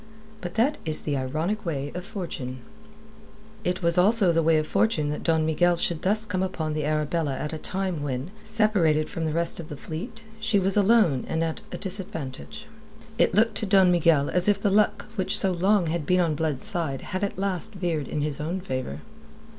[0.41, 2.61] But that is the ironic way of Fortune.
[3.63, 6.85] It was also the way of Fortune that Don Miguel should thus come upon the
[6.85, 11.23] Arabella at a time when, separated from the rest of the fleet, she was alone
[11.29, 12.65] and at a disadvantage.
[13.19, 16.33] It looked to Don Miguel as if the luck which so long had been on
[16.33, 19.01] Blood's side had at last veered in his own favour.